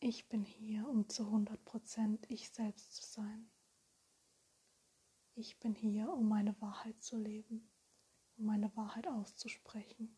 Ich 0.01 0.27
bin 0.27 0.43
hier, 0.43 0.85
um 0.89 1.07
zu 1.07 1.23
100% 1.23 2.25
ich 2.27 2.49
selbst 2.49 2.93
zu 2.95 3.03
sein. 3.03 3.52
Ich 5.35 5.59
bin 5.59 5.73
hier, 5.73 6.13
um 6.13 6.29
meine 6.29 6.59
Wahrheit 6.61 7.01
zu 7.01 7.17
leben, 7.17 7.67
um 8.37 8.45
meine 8.45 8.75
Wahrheit 8.75 9.07
auszusprechen. 9.07 10.15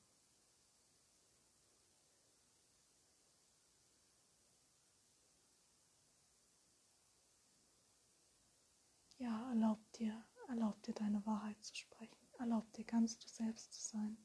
Ja, 9.17 9.49
erlaub 9.51 9.79
dir, 9.93 10.25
erlaub 10.49 10.83
dir 10.83 10.93
deine 10.93 11.25
Wahrheit 11.25 11.63
zu 11.63 11.73
sprechen. 11.73 12.27
Erlaub 12.37 12.69
dir 12.73 12.83
ganz 12.83 13.17
du 13.17 13.29
selbst 13.29 13.73
zu 13.73 13.81
sein. 13.81 14.17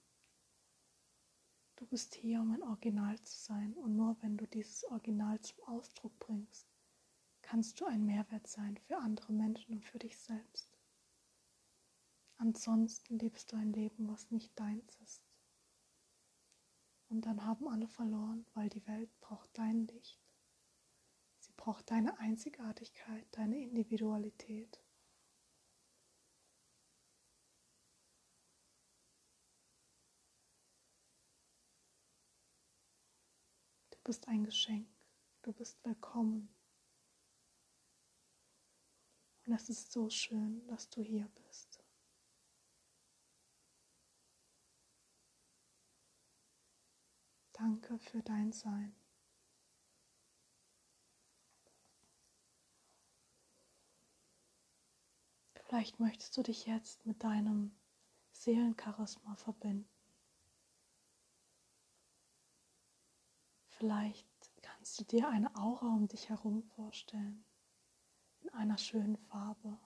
Du 1.76 1.86
bist 1.86 2.16
hier, 2.16 2.40
um 2.40 2.52
ein 2.52 2.64
Original 2.64 3.16
zu 3.22 3.38
sein 3.38 3.74
und 3.74 3.94
nur 3.94 4.16
wenn 4.22 4.36
du 4.36 4.46
dieses 4.48 4.84
Original 4.84 5.40
zum 5.40 5.62
Ausdruck 5.68 6.18
bringst, 6.18 6.66
kannst 7.42 7.80
du 7.80 7.86
ein 7.86 8.04
Mehrwert 8.04 8.48
sein 8.48 8.76
für 8.76 8.98
andere 8.98 9.32
Menschen 9.32 9.74
und 9.74 9.84
für 9.84 10.00
dich 10.00 10.18
selbst. 10.18 10.69
Ansonsten 12.40 13.18
lebst 13.18 13.52
du 13.52 13.56
ein 13.56 13.70
Leben, 13.74 14.08
was 14.08 14.30
nicht 14.30 14.58
deins 14.58 14.96
ist. 15.02 15.22
Und 17.10 17.26
dann 17.26 17.44
haben 17.44 17.68
alle 17.68 17.86
verloren, 17.86 18.46
weil 18.54 18.70
die 18.70 18.86
Welt 18.86 19.10
braucht 19.20 19.50
dein 19.58 19.86
Licht. 19.88 20.18
Sie 21.40 21.52
braucht 21.54 21.90
deine 21.90 22.18
Einzigartigkeit, 22.18 23.26
deine 23.32 23.60
Individualität. 23.60 24.82
Du 33.90 33.98
bist 34.02 34.26
ein 34.28 34.44
Geschenk. 34.44 34.88
Du 35.42 35.52
bist 35.52 35.84
willkommen. 35.84 36.48
Und 39.44 39.52
es 39.52 39.68
ist 39.68 39.92
so 39.92 40.08
schön, 40.08 40.66
dass 40.68 40.88
du 40.88 41.02
hier 41.02 41.28
bist. 41.46 41.69
Danke 47.60 47.98
für 47.98 48.22
dein 48.22 48.52
Sein. 48.52 48.96
Vielleicht 55.52 56.00
möchtest 56.00 56.38
du 56.38 56.42
dich 56.42 56.64
jetzt 56.64 57.04
mit 57.04 57.22
deinem 57.22 57.76
Seelencharisma 58.32 59.36
verbinden. 59.36 59.86
Vielleicht 63.68 64.26
kannst 64.62 64.98
du 64.98 65.04
dir 65.04 65.28
eine 65.28 65.54
Aura 65.54 65.88
um 65.88 66.08
dich 66.08 66.30
herum 66.30 66.62
vorstellen, 66.62 67.44
in 68.40 68.48
einer 68.54 68.78
schönen 68.78 69.18
Farbe. 69.18 69.78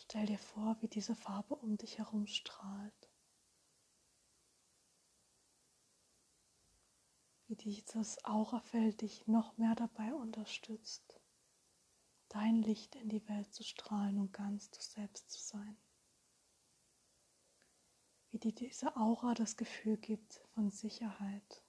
Stell 0.00 0.24
dir 0.24 0.38
vor, 0.38 0.78
wie 0.80 0.88
diese 0.88 1.14
Farbe 1.14 1.56
um 1.56 1.76
dich 1.76 1.98
herum 1.98 2.26
strahlt. 2.26 3.05
Wie 7.48 7.56
dieses 7.56 8.24
Aurafeld 8.24 9.02
dich 9.02 9.26
noch 9.26 9.56
mehr 9.56 9.74
dabei 9.74 10.12
unterstützt, 10.14 11.20
dein 12.28 12.62
Licht 12.62 12.96
in 12.96 13.08
die 13.08 13.28
Welt 13.28 13.54
zu 13.54 13.62
strahlen 13.62 14.18
und 14.18 14.32
ganz 14.32 14.70
du 14.70 14.80
selbst 14.80 15.30
zu 15.30 15.40
sein 15.40 15.76
wie 18.36 18.38
dir 18.38 18.52
diese 18.52 18.94
Aura 18.96 19.32
das 19.32 19.56
Gefühl 19.56 19.96
gibt 19.96 20.42
von 20.52 20.70
Sicherheit. 20.70 21.64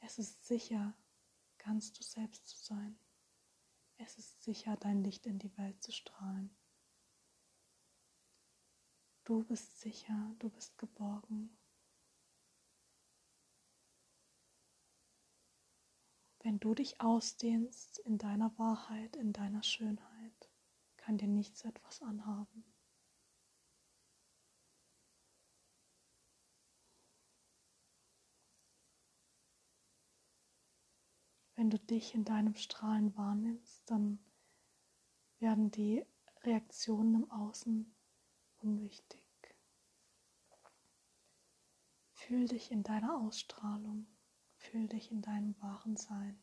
Es 0.00 0.18
ist 0.18 0.46
sicher, 0.46 0.94
ganz 1.58 1.92
du 1.92 2.02
selbst 2.02 2.48
zu 2.48 2.56
sein. 2.56 2.98
Es 3.98 4.16
ist 4.16 4.42
sicher, 4.42 4.78
dein 4.78 5.04
Licht 5.04 5.26
in 5.26 5.38
die 5.38 5.54
Welt 5.58 5.82
zu 5.82 5.92
strahlen. 5.92 6.56
Du 9.24 9.44
bist 9.44 9.78
sicher, 9.78 10.34
du 10.38 10.48
bist 10.48 10.78
geborgen. 10.78 11.54
Wenn 16.42 16.58
du 16.58 16.74
dich 16.74 17.00
ausdehnst 17.00 18.00
in 18.00 18.18
deiner 18.18 18.56
Wahrheit, 18.58 19.14
in 19.14 19.32
deiner 19.32 19.62
Schönheit, 19.62 20.50
kann 20.96 21.16
dir 21.16 21.28
nichts 21.28 21.64
etwas 21.64 22.02
anhaben. 22.02 22.64
Wenn 31.54 31.70
du 31.70 31.78
dich 31.78 32.12
in 32.12 32.24
deinem 32.24 32.56
Strahlen 32.56 33.16
wahrnimmst, 33.16 33.88
dann 33.88 34.18
werden 35.38 35.70
die 35.70 36.04
Reaktionen 36.42 37.14
im 37.14 37.30
Außen 37.30 37.94
unwichtig. 38.58 39.22
Fühl 42.10 42.48
dich 42.48 42.72
in 42.72 42.82
deiner 42.82 43.16
Ausstrahlung, 43.18 44.11
fühl 44.62 44.88
dich 44.88 45.10
in 45.10 45.22
deinem 45.22 45.60
wahren 45.60 45.96
Sein. 45.96 46.42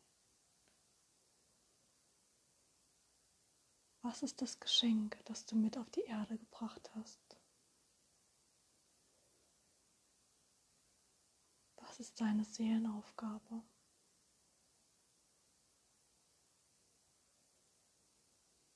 Was 4.01 4.23
ist 4.23 4.41
das 4.41 4.59
Geschenk, 4.59 5.19
das 5.25 5.45
du 5.45 5.55
mit 5.55 5.77
auf 5.77 5.89
die 5.89 6.03
Erde 6.03 6.37
gebracht 6.37 6.89
hast? 6.95 7.37
Was 11.75 11.99
ist 11.99 12.19
deine 12.21 12.45
Seelenaufgabe? 12.45 13.63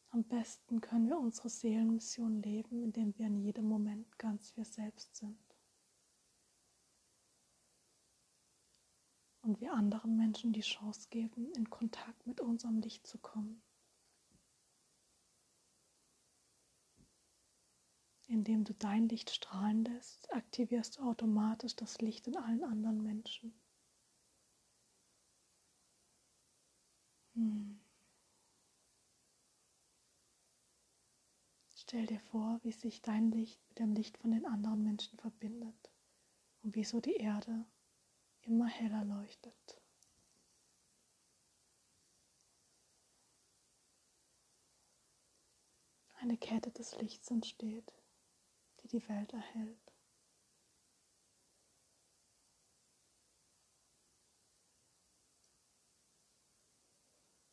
Am 0.10 0.24
besten 0.26 0.80
können 0.80 1.10
wir 1.10 1.18
unsere 1.18 1.50
Seelenmission 1.50 2.42
leben, 2.44 2.84
indem 2.84 3.18
wir 3.18 3.26
in 3.26 3.38
jedem 3.38 3.66
Moment 3.66 4.20
ganz 4.20 4.56
wir 4.56 4.66
selbst 4.66 5.16
sind. 5.16 5.53
Und 9.44 9.60
wir 9.60 9.74
anderen 9.74 10.16
Menschen 10.16 10.54
die 10.54 10.62
Chance 10.62 11.10
geben, 11.10 11.52
in 11.58 11.70
Kontakt 11.70 12.26
mit 12.26 12.40
unserem 12.40 12.80
Licht 12.80 13.06
zu 13.06 13.18
kommen. 13.18 13.62
Indem 18.28 18.64
du 18.64 18.74
dein 18.74 19.10
Licht 19.10 19.32
strahlen 19.32 19.84
lässt, 19.84 20.34
aktivierst 20.34 20.98
du 20.98 21.04
automatisch 21.04 21.76
das 21.76 22.00
Licht 22.00 22.26
in 22.28 22.38
allen 22.38 22.64
anderen 22.64 23.04
Menschen. 23.04 23.54
Hm. 27.34 27.82
Stell 31.76 32.06
dir 32.06 32.22
vor, 32.22 32.62
wie 32.64 32.72
sich 32.72 33.02
dein 33.02 33.30
Licht 33.30 33.60
mit 33.68 33.80
dem 33.80 33.94
Licht 33.94 34.18
von 34.18 34.32
den 34.32 34.46
anderen 34.46 34.84
Menschen 34.84 35.20
verbindet 35.20 35.92
und 36.62 36.76
wie 36.76 36.86
so 36.86 37.02
die 37.02 37.18
Erde 37.18 37.66
immer 38.46 38.68
heller 38.68 39.04
leuchtet. 39.06 39.82
Eine 46.16 46.38
Kette 46.38 46.72
des 46.72 46.96
Lichts 47.02 47.30
entsteht, 47.32 47.94
die 48.82 48.88
die 48.88 49.10
Welt 49.10 49.34
erhält. 49.34 49.94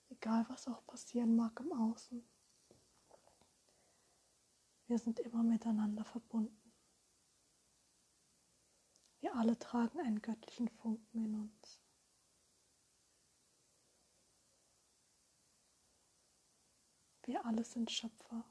Egal 0.09 0.45
was 0.49 0.69
auch 0.69 0.87
passieren 0.87 1.35
mag 1.35 1.59
im 1.61 1.73
Außen. 1.73 2.23
Wir 4.87 4.99
sind 4.99 5.19
immer 5.21 5.43
miteinander 5.43 6.05
verbunden. 6.05 6.70
Wir 9.21 9.35
alle 9.37 9.59
tragen 9.59 10.01
einen 10.01 10.23
göttlichen 10.23 10.69
Funken 10.69 11.25
in 11.25 11.35
uns. 11.35 11.81
Wir 17.25 17.45
alle 17.45 17.65
sind 17.65 17.91
Schöpfer. 17.91 18.45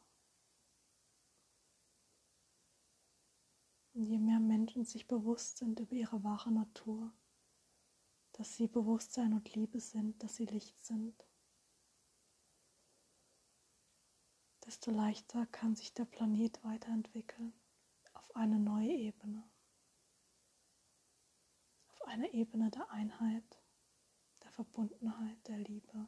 Und 3.93 4.03
je 4.03 4.19
mehr 4.19 4.39
Menschen 4.39 4.85
sich 4.85 5.07
bewusst 5.07 5.57
sind 5.57 5.79
über 5.79 5.93
ihre 5.93 6.23
wahre 6.23 6.51
Natur, 6.51 7.11
dass 8.33 8.55
sie 8.55 8.67
Bewusstsein 8.67 9.33
und 9.33 9.53
Liebe 9.55 9.81
sind, 9.81 10.23
dass 10.23 10.35
sie 10.35 10.45
Licht 10.45 10.81
sind, 10.81 11.25
desto 14.65 14.91
leichter 14.91 15.45
kann 15.47 15.75
sich 15.75 15.93
der 15.93 16.05
Planet 16.05 16.63
weiterentwickeln 16.63 17.53
auf 18.13 18.33
eine 18.35 18.59
neue 18.59 18.93
Ebene, 18.93 19.43
eine 22.09 22.33
Ebene 22.33 22.71
der 22.71 22.89
Einheit, 22.89 23.61
der 24.43 24.51
Verbundenheit, 24.51 25.47
der 25.47 25.59
Liebe. 25.59 26.07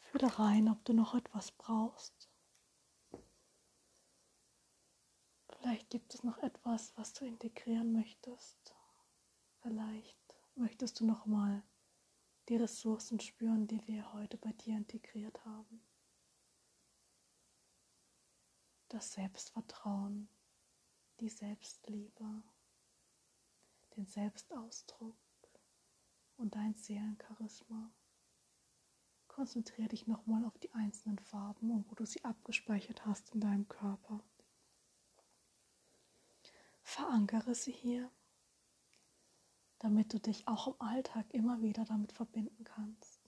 Fühle 0.00 0.38
rein, 0.38 0.68
ob 0.68 0.84
du 0.84 0.94
noch 0.94 1.14
etwas 1.14 1.52
brauchst. 1.52 2.28
Vielleicht 5.50 5.90
gibt 5.90 6.12
es 6.12 6.24
noch 6.24 6.38
etwas, 6.38 6.96
was 6.96 7.12
du 7.12 7.24
integrieren 7.24 7.92
möchtest. 7.92 8.74
Vielleicht 9.60 10.18
möchtest 10.56 10.98
du 10.98 11.06
noch 11.06 11.24
mal 11.26 11.62
die 12.48 12.56
Ressourcen 12.56 13.20
spüren, 13.20 13.66
die 13.66 13.86
wir 13.86 14.12
heute 14.14 14.38
bei 14.38 14.52
dir 14.52 14.76
integriert 14.76 15.44
haben. 15.44 15.82
Das 18.88 19.12
Selbstvertrauen, 19.12 20.28
die 21.20 21.28
Selbstliebe, 21.28 22.42
den 23.96 24.06
Selbstausdruck 24.06 25.16
und 26.36 26.54
dein 26.54 26.74
Seelencharisma. 26.74 27.92
Konzentriere 29.26 29.88
dich 29.88 30.06
nochmal 30.06 30.44
auf 30.44 30.58
die 30.58 30.72
einzelnen 30.72 31.18
Farben 31.18 31.70
und 31.70 31.90
wo 31.90 31.94
du 31.94 32.06
sie 32.06 32.24
abgespeichert 32.24 33.04
hast 33.04 33.34
in 33.34 33.40
deinem 33.40 33.68
Körper. 33.68 34.24
Verankere 36.82 37.54
sie 37.54 37.72
hier, 37.72 38.10
damit 39.78 40.12
du 40.12 40.18
dich 40.18 40.46
auch 40.48 40.68
im 40.68 40.80
Alltag 40.80 41.32
immer 41.32 41.60
wieder 41.60 41.84
damit 41.84 42.12
verbinden 42.12 42.64
kannst. 42.64 43.20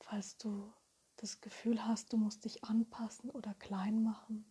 Falls 0.00 0.36
du 0.38 0.72
das 1.16 1.40
Gefühl 1.40 1.84
hast, 1.84 2.12
du 2.12 2.16
musst 2.16 2.44
dich 2.44 2.64
anpassen 2.64 3.30
oder 3.30 3.54
klein 3.54 4.02
machen, 4.02 4.50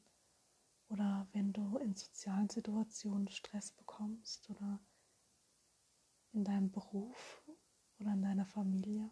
oder 0.90 1.28
wenn 1.34 1.54
du 1.54 1.78
in 1.78 1.96
sozialen 1.96 2.50
Situationen 2.50 3.28
Stress 3.28 3.72
bekommst 3.72 4.50
oder 4.50 4.80
in 6.32 6.44
deinem 6.44 6.72
Beruf 6.72 7.44
oder 8.00 8.14
in 8.14 8.22
deiner 8.22 8.46
Familie, 8.46 9.10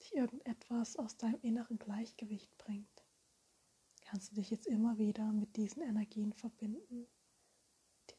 dich 0.00 0.14
irgendetwas 0.14 0.96
aus 0.96 1.16
deinem 1.16 1.40
inneren 1.42 1.78
Gleichgewicht 1.78 2.56
bringt, 2.56 3.04
kannst 4.02 4.30
du 4.30 4.36
dich 4.36 4.50
jetzt 4.50 4.66
immer 4.66 4.96
wieder 4.98 5.32
mit 5.32 5.56
diesen 5.56 5.82
Energien 5.82 6.32
verbinden, 6.32 7.06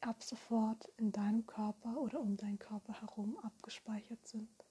ab 0.04 0.22
sofort 0.22 0.86
in 0.96 1.12
deinem 1.12 1.46
Körper 1.46 1.96
oder 1.98 2.20
um 2.20 2.36
deinen 2.36 2.58
Körper 2.58 3.00
herum 3.00 3.38
abgespeichert 3.38 4.26
sind. 4.26 4.64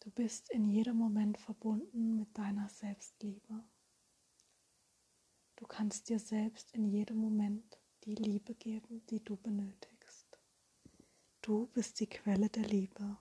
Du 0.00 0.10
bist 0.10 0.50
in 0.50 0.64
jedem 0.64 0.96
Moment 0.96 1.38
verbunden 1.38 2.16
mit 2.16 2.36
deiner 2.38 2.68
Selbstliebe. 2.68 3.64
Du 5.56 5.66
kannst 5.66 6.08
dir 6.08 6.18
selbst 6.18 6.72
in 6.72 6.86
jedem 6.86 7.16
Moment 7.16 7.78
die 8.04 8.14
Liebe 8.14 8.54
geben, 8.54 9.04
die 9.06 9.24
du 9.24 9.36
benötigst. 9.36 10.38
Du 11.42 11.66
bist 11.68 11.98
die 11.98 12.06
Quelle 12.06 12.48
der 12.48 12.64
Liebe. 12.64 13.18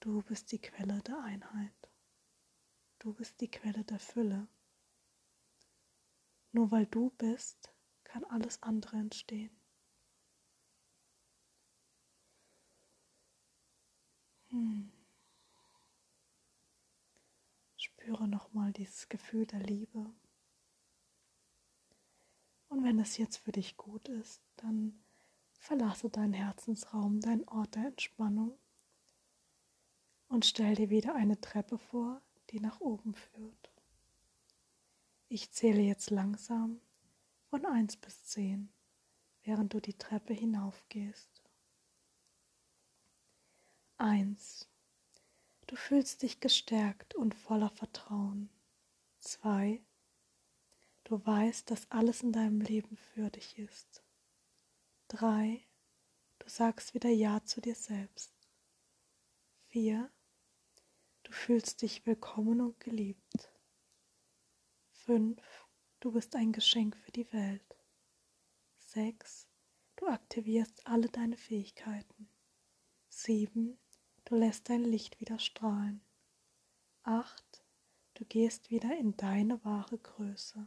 Du 0.00 0.22
bist 0.22 0.52
die 0.52 0.58
Quelle 0.58 1.02
der 1.02 1.22
Einheit. 1.22 1.90
Du 2.98 3.12
bist 3.12 3.40
die 3.40 3.50
Quelle 3.50 3.84
der 3.84 3.98
Fülle. 3.98 4.48
Nur 6.52 6.70
weil 6.70 6.86
du 6.86 7.10
bist, 7.10 7.72
kann 8.10 8.24
alles 8.24 8.60
andere 8.62 8.96
entstehen. 8.96 9.56
Hm. 14.48 14.90
Spüre 17.76 18.26
nochmal 18.26 18.72
dieses 18.72 19.08
Gefühl 19.08 19.46
der 19.46 19.60
Liebe. 19.60 20.12
Und 22.68 22.82
wenn 22.82 22.98
es 22.98 23.16
jetzt 23.16 23.36
für 23.36 23.52
dich 23.52 23.76
gut 23.76 24.08
ist, 24.08 24.42
dann 24.56 25.04
verlasse 25.52 26.10
deinen 26.10 26.32
Herzensraum, 26.32 27.20
deinen 27.20 27.46
Ort 27.46 27.76
der 27.76 27.86
Entspannung 27.86 28.58
und 30.26 30.44
stell 30.44 30.74
dir 30.74 30.90
wieder 30.90 31.14
eine 31.14 31.40
Treppe 31.40 31.78
vor, 31.78 32.22
die 32.50 32.58
nach 32.58 32.80
oben 32.80 33.14
führt. 33.14 33.70
Ich 35.28 35.52
zähle 35.52 35.82
jetzt 35.82 36.10
langsam 36.10 36.80
von 37.50 37.66
1 37.66 37.96
bis 37.96 38.26
10, 38.26 38.72
während 39.42 39.74
du 39.74 39.80
die 39.80 39.98
Treppe 39.98 40.32
hinaufgehst. 40.32 41.42
1. 43.98 44.68
Du 45.66 45.74
fühlst 45.74 46.22
dich 46.22 46.38
gestärkt 46.38 47.16
und 47.16 47.34
voller 47.34 47.70
Vertrauen. 47.70 48.50
2. 49.18 49.82
Du 51.02 51.26
weißt, 51.26 51.68
dass 51.72 51.90
alles 51.90 52.22
in 52.22 52.30
deinem 52.30 52.60
Leben 52.60 52.96
für 52.96 53.30
dich 53.30 53.58
ist. 53.58 54.04
3. 55.08 55.60
Du 56.38 56.48
sagst 56.48 56.94
wieder 56.94 57.10
Ja 57.10 57.44
zu 57.44 57.60
dir 57.60 57.74
selbst. 57.74 58.32
4. 59.70 60.08
Du 61.24 61.32
fühlst 61.32 61.82
dich 61.82 62.06
willkommen 62.06 62.60
und 62.60 62.78
geliebt. 62.78 63.50
5. 64.92 65.69
Du 66.00 66.12
bist 66.12 66.34
ein 66.34 66.52
Geschenk 66.52 66.96
für 66.96 67.12
die 67.12 67.30
Welt. 67.30 67.76
6. 68.78 69.46
Du 69.96 70.06
aktivierst 70.06 70.86
alle 70.86 71.10
deine 71.10 71.36
Fähigkeiten. 71.36 72.30
7. 73.10 73.78
Du 74.24 74.34
lässt 74.34 74.70
dein 74.70 74.82
Licht 74.82 75.20
wieder 75.20 75.38
strahlen. 75.38 76.00
8. 77.02 77.62
Du 78.14 78.24
gehst 78.24 78.70
wieder 78.70 78.96
in 78.96 79.14
deine 79.18 79.62
wahre 79.62 79.98
Größe. 79.98 80.66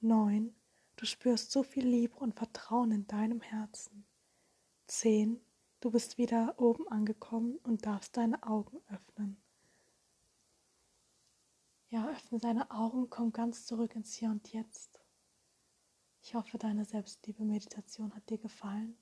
9. 0.00 0.54
Du 0.96 1.06
spürst 1.06 1.50
so 1.50 1.62
viel 1.62 1.88
Liebe 1.88 2.18
und 2.18 2.34
Vertrauen 2.34 2.92
in 2.92 3.06
deinem 3.06 3.40
Herzen. 3.40 4.04
10. 4.88 5.40
Du 5.80 5.90
bist 5.90 6.18
wieder 6.18 6.56
oben 6.58 6.86
angekommen 6.88 7.56
und 7.62 7.86
darfst 7.86 8.18
deine 8.18 8.42
Augen 8.42 8.82
öffnen. 8.88 9.42
Ja, 11.92 12.08
öffne 12.08 12.38
deine 12.38 12.70
Augen, 12.70 13.10
komm 13.10 13.32
ganz 13.32 13.66
zurück 13.66 13.94
ins 13.94 14.14
Hier 14.14 14.30
und 14.30 14.50
Jetzt. 14.50 15.04
Ich 16.22 16.34
hoffe, 16.34 16.56
deine 16.56 16.86
Selbstliebe-Meditation 16.86 18.14
hat 18.14 18.30
dir 18.30 18.38
gefallen 18.38 18.96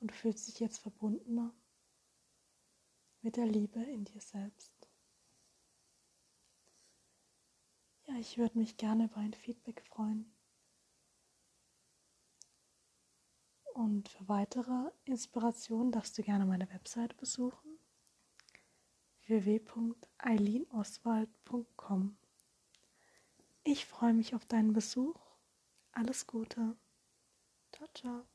und 0.00 0.10
du 0.10 0.14
fühlst 0.14 0.46
dich 0.46 0.60
jetzt 0.60 0.80
verbundener 0.80 1.54
mit 3.22 3.38
der 3.38 3.46
Liebe 3.46 3.82
in 3.82 4.04
dir 4.04 4.20
selbst. 4.20 4.74
Ja, 8.04 8.14
ich 8.16 8.36
würde 8.36 8.58
mich 8.58 8.76
gerne 8.76 9.04
über 9.04 9.16
ein 9.16 9.32
Feedback 9.32 9.80
freuen. 9.80 10.36
Und 13.72 14.10
für 14.10 14.28
weitere 14.28 14.90
Inspirationen 15.06 15.92
darfst 15.92 16.18
du 16.18 16.22
gerne 16.22 16.44
meine 16.44 16.68
Webseite 16.68 17.16
besuchen 17.16 17.71
www.eilinoswald.com. 19.32 22.16
Ich 23.64 23.86
freue 23.86 24.12
mich 24.12 24.34
auf 24.34 24.44
deinen 24.44 24.74
Besuch. 24.74 25.18
Alles 25.92 26.26
Gute. 26.26 26.76
Ciao, 27.72 27.88
ciao. 27.94 28.26